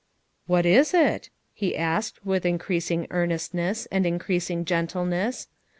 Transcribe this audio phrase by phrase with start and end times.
[0.47, 5.47] "What is it?" he asked with increasing earnestness, and increasing gentleness.